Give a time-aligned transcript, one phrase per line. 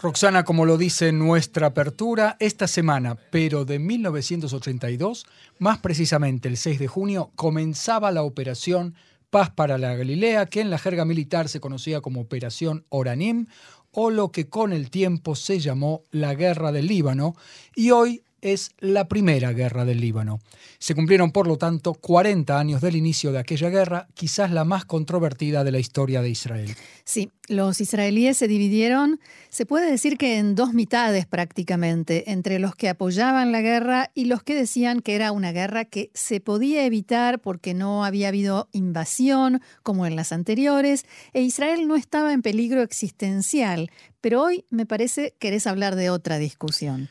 [0.00, 5.26] Roxana, como lo dice nuestra apertura, esta semana, pero de 1982,
[5.58, 8.94] más precisamente el 6 de junio, comenzaba la operación
[9.28, 13.48] Paz para la Galilea, que en la jerga militar se conocía como Operación Oranim,
[13.90, 17.34] o lo que con el tiempo se llamó la Guerra del Líbano,
[17.74, 20.40] y hoy es la primera guerra del Líbano.
[20.78, 24.84] Se cumplieron, por lo tanto, 40 años del inicio de aquella guerra, quizás la más
[24.84, 26.74] controvertida de la historia de Israel.
[27.04, 32.74] Sí, los israelíes se dividieron, se puede decir que en dos mitades prácticamente, entre los
[32.74, 36.84] que apoyaban la guerra y los que decían que era una guerra que se podía
[36.84, 42.42] evitar porque no había habido invasión como en las anteriores, e Israel no estaba en
[42.42, 43.90] peligro existencial.
[44.20, 47.08] Pero hoy me parece querés hablar de otra discusión.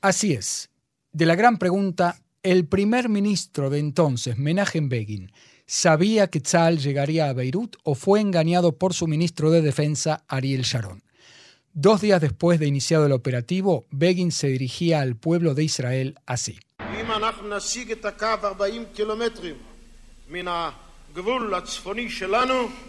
[0.00, 0.70] Así es.
[1.14, 5.30] De la gran pregunta, el primer ministro de entonces, Menachem Begin,
[5.64, 10.62] ¿sabía que Tzal llegaría a Beirut o fue engañado por su ministro de Defensa, Ariel
[10.62, 11.04] Sharon?
[11.72, 16.58] Dos días después de iniciado el operativo, Begin se dirigía al pueblo de Israel así.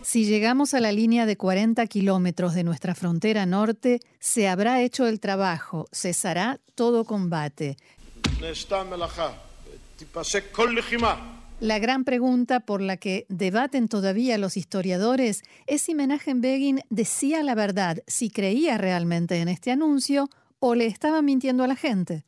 [0.02, 5.06] Si llegamos a la línea de 40 kilómetros de nuestra frontera norte, se habrá hecho
[5.06, 7.78] el trabajo, cesará todo combate.
[11.62, 17.44] La gran pregunta por la que debaten todavía los historiadores es si Menachem Begin decía
[17.44, 22.26] la verdad, si creía realmente en este anuncio o le estaba mintiendo a la gente.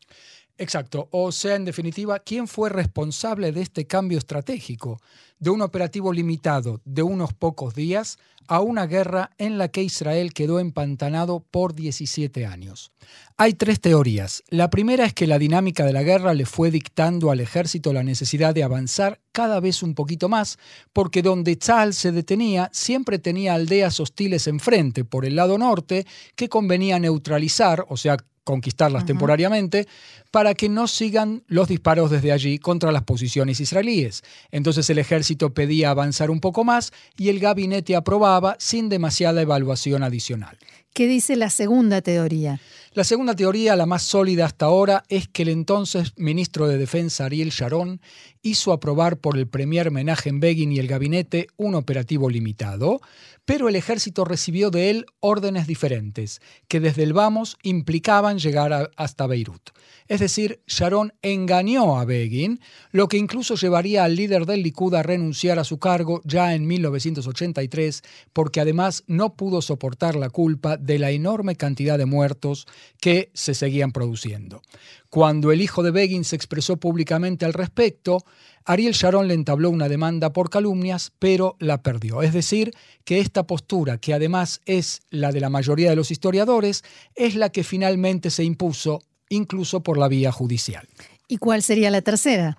[0.59, 4.99] Exacto, o sea, en definitiva, ¿quién fue responsable de este cambio estratégico?
[5.37, 10.33] De un operativo limitado de unos pocos días a una guerra en la que Israel
[10.33, 12.91] quedó empantanado por 17 años.
[13.37, 14.43] Hay tres teorías.
[14.49, 18.03] La primera es que la dinámica de la guerra le fue dictando al ejército la
[18.03, 20.57] necesidad de avanzar cada vez un poquito más,
[20.93, 26.49] porque donde Tzal se detenía siempre tenía aldeas hostiles enfrente por el lado norte que
[26.49, 29.87] convenía neutralizar, o sea, conquistarlas temporariamente,
[30.31, 34.23] para que no sigan los disparos desde allí contra las posiciones israelíes.
[34.51, 40.01] Entonces el ejército pedía avanzar un poco más y el gabinete aprobaba sin demasiada evaluación
[40.01, 40.57] adicional.
[40.97, 42.59] ¿Qué dice la segunda teoría?
[42.93, 47.25] La segunda teoría, la más sólida hasta ahora, es que el entonces ministro de Defensa
[47.25, 48.01] Ariel Sharon
[48.41, 52.99] hizo aprobar por el premier Menachem Begin y el gabinete un operativo limitado,
[53.45, 59.27] pero el ejército recibió de él órdenes diferentes, que desde el vamos implicaban llegar hasta
[59.27, 59.69] Beirut.
[60.07, 62.59] Es decir, Sharon engañó a Begin,
[62.91, 66.65] lo que incluso llevaría al líder del Likud a renunciar a su cargo ya en
[66.65, 68.03] 1983,
[68.33, 72.65] porque además no pudo soportar la culpa de la enorme cantidad de muertos
[72.99, 74.63] que se seguían produciendo.
[75.11, 78.23] Cuando el hijo de Begin se expresó públicamente al respecto,
[78.65, 82.23] Ariel Sharon le entabló una demanda por calumnias, pero la perdió.
[82.23, 82.73] Es decir,
[83.05, 86.83] que esta postura, que además es la de la mayoría de los historiadores,
[87.15, 90.87] es la que finalmente se impuso incluso por la vía judicial.
[91.27, 92.57] ¿Y cuál sería la tercera?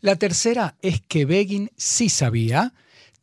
[0.00, 2.74] La tercera es que Begin sí sabía,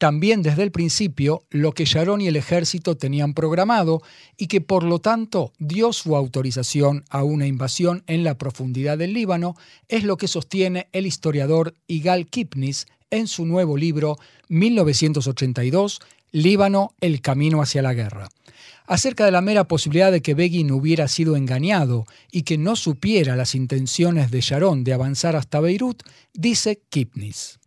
[0.03, 4.01] también desde el principio, lo que Sharon y el ejército tenían programado
[4.35, 9.13] y que por lo tanto dio su autorización a una invasión en la profundidad del
[9.13, 9.55] Líbano,
[9.87, 14.17] es lo que sostiene el historiador Igal Kipnis en su nuevo libro
[14.49, 16.01] 1982,
[16.33, 18.27] Líbano, el camino hacia la guerra
[18.85, 23.37] acerca de la mera posibilidad de que Begin hubiera sido engañado y que no supiera
[23.37, 26.03] las intenciones de Sharon de avanzar hasta Beirut,
[26.33, 27.61] dice Kipnis.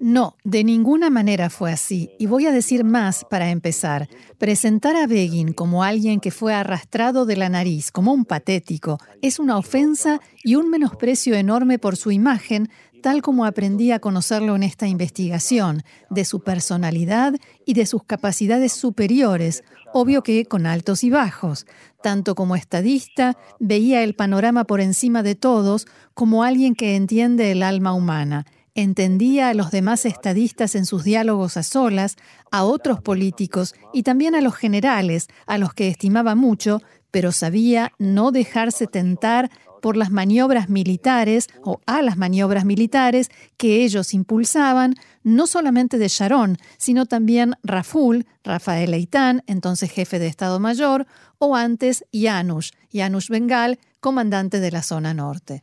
[0.00, 2.10] No, de ninguna manera fue así.
[2.18, 4.08] Y voy a decir más para empezar.
[4.38, 9.38] Presentar a Begin como alguien que fue arrastrado de la nariz, como un patético, es
[9.38, 12.68] una ofensa y un menosprecio enorme por su imagen,
[13.02, 17.34] tal como aprendí a conocerlo en esta investigación, de su personalidad
[17.66, 21.66] y de sus capacidades superiores, obvio que con altos y bajos.
[22.02, 27.62] Tanto como estadista, veía el panorama por encima de todos como alguien que entiende el
[27.62, 28.46] alma humana.
[28.74, 32.16] Entendía a los demás estadistas en sus diálogos a solas,
[32.50, 37.92] a otros políticos y también a los generales, a los que estimaba mucho, pero sabía
[37.98, 39.50] no dejarse tentar
[39.82, 44.94] por las maniobras militares o a las maniobras militares que ellos impulsaban,
[45.24, 51.06] no solamente de Sharon, sino también Raful, Rafael Eitan, entonces jefe de Estado Mayor,
[51.38, 55.62] o antes Janusz, Janusz Bengal, comandante de la zona norte.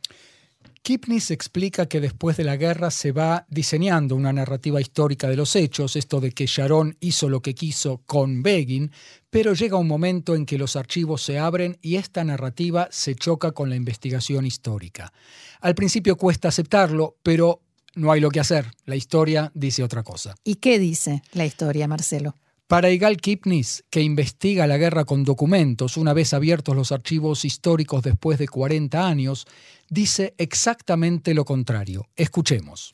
[0.82, 5.54] Kipnis explica que después de la guerra se va diseñando una narrativa histórica de los
[5.54, 8.90] hechos, esto de que Sharon hizo lo que quiso con Begin,
[9.28, 13.52] pero llega un momento en que los archivos se abren y esta narrativa se choca
[13.52, 15.12] con la investigación histórica.
[15.60, 17.60] Al principio cuesta aceptarlo, pero
[17.94, 18.66] no hay lo que hacer.
[18.86, 20.34] La historia dice otra cosa.
[20.44, 22.34] ¿Y qué dice la historia, Marcelo?
[22.70, 28.04] Para Igal Kipnis, que investiga la guerra con documentos, una vez abiertos los archivos históricos
[28.04, 29.48] después de 40 años,
[29.90, 32.06] dice exactamente lo contrario.
[32.16, 32.92] Escuchemos.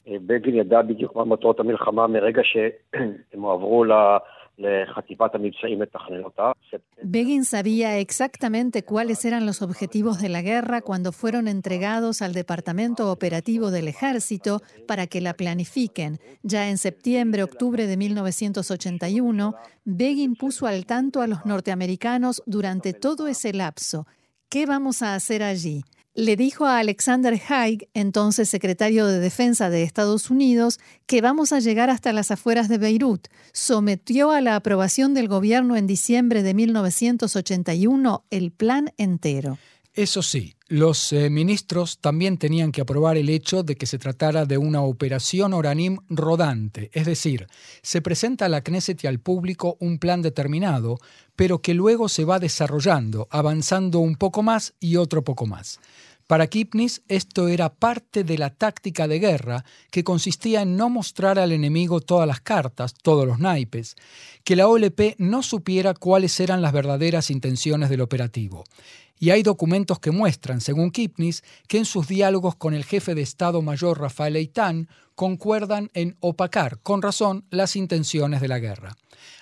[7.03, 13.13] Begin sabía exactamente cuáles eran los objetivos de la guerra cuando fueron entregados al Departamento
[13.13, 16.19] Operativo del Ejército para que la planifiquen.
[16.43, 19.55] Ya en septiembre-octubre de 1981,
[19.85, 24.07] Begin puso al tanto a los norteamericanos durante todo ese lapso.
[24.49, 25.83] ¿Qué vamos a hacer allí?
[26.17, 31.61] Le dijo a Alexander Haig, entonces secretario de Defensa de Estados Unidos, que vamos a
[31.61, 33.29] llegar hasta las afueras de Beirut.
[33.53, 39.59] Sometió a la aprobación del gobierno en diciembre de 1981 el plan entero.
[39.97, 44.45] Eso sí, los eh, ministros también tenían que aprobar el hecho de que se tratara
[44.45, 47.47] de una operación Oranim rodante, es decir,
[47.81, 50.99] se presenta a la Knesset y al público un plan determinado,
[51.35, 55.81] pero que luego se va desarrollando, avanzando un poco más y otro poco más.
[56.27, 61.39] Para Kipnis esto era parte de la táctica de guerra que consistía en no mostrar
[61.39, 63.95] al enemigo todas las cartas, todos los naipes,
[64.43, 68.65] que la OLP no supiera cuáles eran las verdaderas intenciones del operativo.
[69.19, 73.23] Y hay documentos que muestran, según Kipnis, que en sus diálogos con el jefe de
[73.23, 78.97] Estado Mayor Rafael Eitan concuerdan en opacar, con razón, las intenciones de la guerra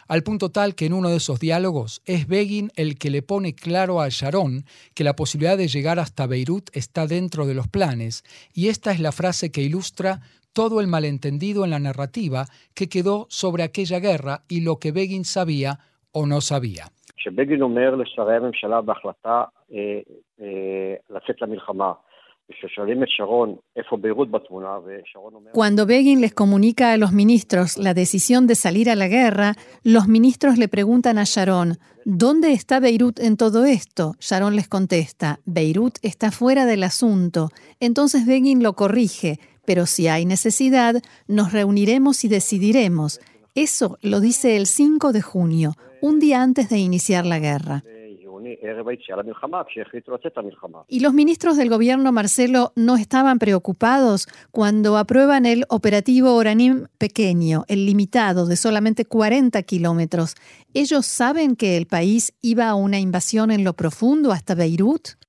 [0.09, 3.55] al punto tal que en uno de esos diálogos es Begin el que le pone
[3.55, 8.25] claro a Sharon que la posibilidad de llegar hasta Beirut está dentro de los planes,
[8.53, 10.21] y esta es la frase que ilustra
[10.53, 15.25] todo el malentendido en la narrativa que quedó sobre aquella guerra y lo que Begin
[15.25, 15.81] sabía
[16.13, 16.91] o no sabía.
[25.53, 30.09] Cuando Begin les comunica a los ministros la decisión de salir a la guerra, los
[30.09, 34.15] ministros le preguntan a Sharon, ¿dónde está Beirut en todo esto?
[34.21, 37.49] Sharon les contesta, Beirut está fuera del asunto.
[37.81, 43.21] Entonces Begin lo corrige, pero si hay necesidad, nos reuniremos y decidiremos.
[43.55, 45.73] Eso lo dice el 5 de junio,
[46.03, 47.85] un día antes de iniciar la guerra.
[50.89, 57.65] ¿Y los ministros del gobierno, Marcelo, no estaban preocupados cuando aprueban el operativo Oranim pequeño,
[57.69, 60.35] el limitado de solamente 40 kilómetros?
[60.75, 65.24] ¿Ellos saben que el país iba a una invasión en lo profundo hasta Beirut?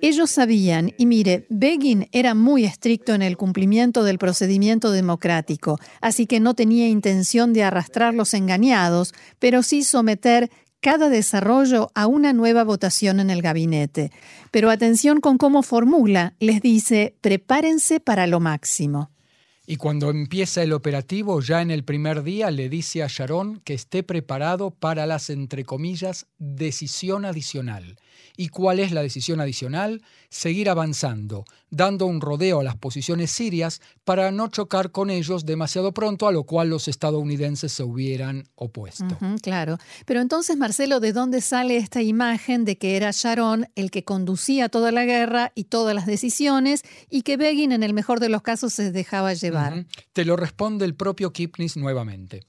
[0.00, 6.26] Ellos sabían, y mire, Begin era muy estricto en el cumplimiento del procedimiento democrático, así
[6.26, 10.50] que no tenía intención de arrastrar los engañados, pero sí someter
[10.80, 14.10] cada desarrollo a una nueva votación en el gabinete.
[14.50, 19.10] Pero atención con cómo formula, les dice, prepárense para lo máximo.
[19.70, 23.72] Y cuando empieza el operativo, ya en el primer día le dice a Sharon que
[23.72, 27.96] esté preparado para las, entre comillas, decisión adicional.
[28.36, 30.02] ¿Y cuál es la decisión adicional?
[30.28, 35.92] Seguir avanzando, dando un rodeo a las posiciones sirias para no chocar con ellos demasiado
[35.92, 39.18] pronto, a lo cual los estadounidenses se hubieran opuesto.
[39.42, 39.78] claro.
[40.04, 44.68] Pero entonces, Marcelo, ¿de dónde sale esta imagen de que era Sharon el que conducía
[44.68, 48.42] toda la guerra y todas las decisiones y que Begin, en el mejor de los
[48.42, 49.59] casos, se dejaba llevar?
[50.12, 52.40] Te lo responde el propio Kipnis nuevamente.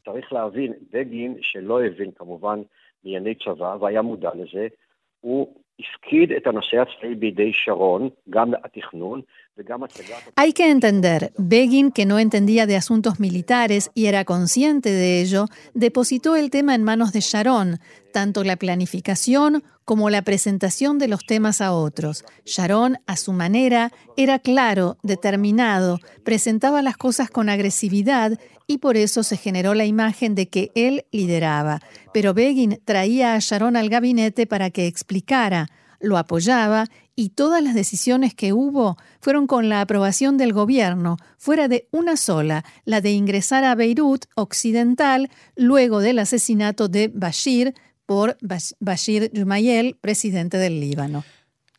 [10.35, 15.45] Hay que entender, Begin, que no entendía de asuntos militares y era consciente de ello,
[15.73, 17.79] depositó el tema en manos de Sharon,
[18.13, 22.23] tanto la planificación como la presentación de los temas a otros.
[22.45, 29.21] Sharon, a su manera, era claro, determinado, presentaba las cosas con agresividad y por eso
[29.21, 31.81] se generó la imagen de que él lideraba.
[32.13, 35.67] Pero Begin traía a Sharon al gabinete para que explicara,
[35.99, 41.67] lo apoyaba y todas las decisiones que hubo fueron con la aprobación del gobierno, fuera
[41.67, 48.37] de una sola, la de ingresar a Beirut occidental luego del asesinato de Bashir, por
[48.79, 51.23] Bashir Jumayel, presidente del Líbano.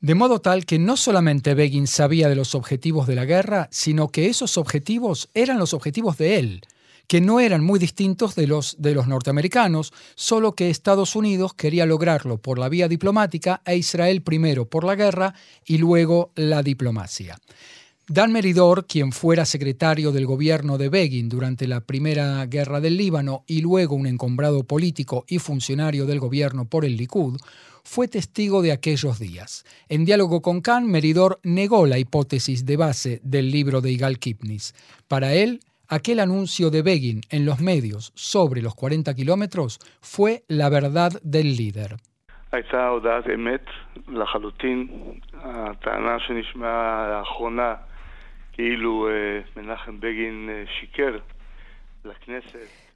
[0.00, 4.08] De modo tal que no solamente Begin sabía de los objetivos de la guerra, sino
[4.08, 6.62] que esos objetivos eran los objetivos de él,
[7.06, 11.86] que no eran muy distintos de los de los norteamericanos, solo que Estados Unidos quería
[11.86, 17.38] lograrlo por la vía diplomática e Israel primero por la guerra y luego la diplomacia.
[18.08, 23.44] Dan Meridor, quien fuera secretario del gobierno de Begin durante la primera guerra del Líbano
[23.46, 27.38] y luego un encombrado político y funcionario del gobierno por el Likud,
[27.84, 29.64] fue testigo de aquellos días.
[29.88, 34.74] En diálogo con Khan, Meridor negó la hipótesis de base del libro de Igal Kipnis.
[35.06, 40.68] Para él, aquel anuncio de Begin en los medios sobre los 40 kilómetros fue la
[40.70, 41.98] verdad del líder.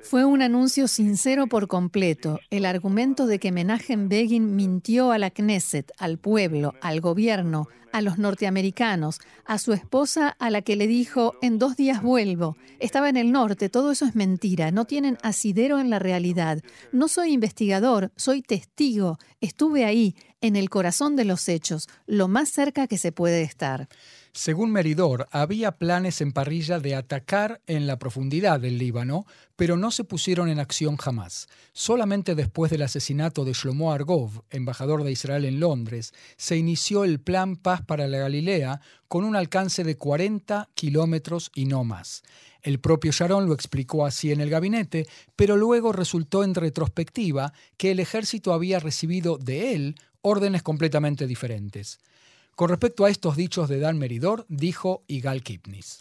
[0.01, 2.41] Fue un anuncio sincero por completo.
[2.51, 8.03] El argumento de que Menachem Begin mintió a la Knesset, al pueblo, al gobierno, a
[8.03, 13.09] los norteamericanos, a su esposa a la que le dijo, en dos días vuelvo, estaba
[13.09, 16.63] en el norte, todo eso es mentira, no tienen asidero en la realidad.
[16.93, 22.51] No soy investigador, soy testigo, estuve ahí, en el corazón de los hechos, lo más
[22.51, 23.89] cerca que se puede estar.
[24.37, 29.25] Según Meridor, había planes en parrilla de atacar en la profundidad del Líbano,
[29.57, 31.49] pero no se pusieron en acción jamás.
[31.73, 37.19] Solamente después del asesinato de Shlomo Argov, embajador de Israel en Londres, se inició el
[37.19, 42.23] Plan Paz para la Galilea con un alcance de 40 kilómetros y no más.
[42.61, 47.91] El propio Sharon lo explicó así en el gabinete, pero luego resultó en retrospectiva que
[47.91, 52.01] el ejército había recibido de él órdenes completamente diferentes.
[52.57, 56.01] Con respecto a estos dichos de Dan Meridor, dijo Igal Kipnis.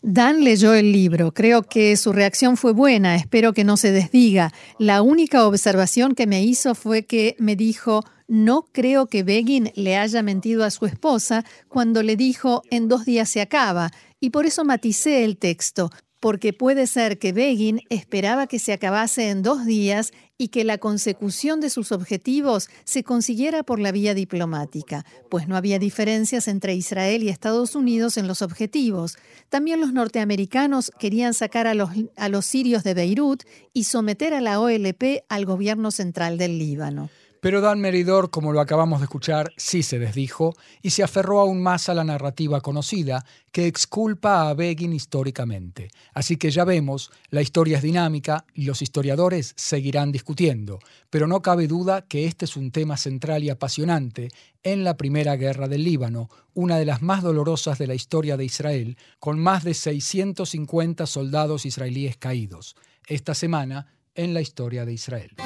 [0.00, 1.32] Dan leyó el libro.
[1.32, 3.16] Creo que su reacción fue buena.
[3.16, 4.52] Espero que no se desdiga.
[4.78, 9.96] La única observación que me hizo fue que me dijo, no creo que Begin le
[9.96, 13.90] haya mentido a su esposa cuando le dijo, en dos días se acaba.
[14.20, 15.90] Y por eso maticé el texto
[16.24, 20.78] porque puede ser que Begin esperaba que se acabase en dos días y que la
[20.78, 26.74] consecución de sus objetivos se consiguiera por la vía diplomática, pues no había diferencias entre
[26.74, 29.18] Israel y Estados Unidos en los objetivos.
[29.50, 33.42] También los norteamericanos querían sacar a los, a los sirios de Beirut
[33.74, 37.10] y someter a la OLP al gobierno central del Líbano.
[37.44, 41.62] Pero Dan Meridor, como lo acabamos de escuchar, sí se desdijo y se aferró aún
[41.62, 45.90] más a la narrativa conocida que exculpa a Begin históricamente.
[46.14, 50.78] Así que ya vemos, la historia es dinámica y los historiadores seguirán discutiendo,
[51.10, 54.30] pero no cabe duda que este es un tema central y apasionante
[54.62, 58.46] en la Primera Guerra del Líbano, una de las más dolorosas de la historia de
[58.46, 62.74] Israel, con más de 650 soldados israelíes caídos.
[63.06, 65.36] Esta semana en la historia de Israel.